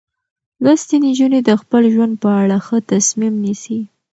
[0.63, 3.79] لوستې نجونې د خپل ژوند په اړه ښه تصمیم نیسي.